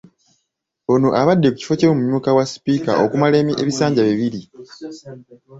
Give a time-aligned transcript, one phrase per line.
[0.93, 4.41] Ono abadde ku kifo ky’omumyuka wa Sipiika okumala ebisanja bibiri.